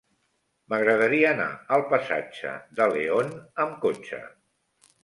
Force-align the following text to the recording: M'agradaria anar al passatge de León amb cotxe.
M'agradaria 0.73 1.27
anar 1.33 1.47
al 1.77 1.85
passatge 1.93 2.57
de 2.81 2.91
León 2.97 3.39
amb 3.67 3.79
cotxe. 3.87 4.27